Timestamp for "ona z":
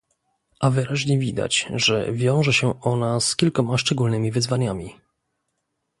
2.81-3.35